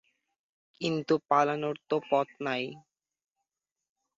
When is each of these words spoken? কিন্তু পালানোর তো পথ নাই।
কিন্তু 0.81 1.13
পালানোর 1.29 1.75
তো 1.89 1.95
পথ 2.09 2.27
নাই। 2.41 2.63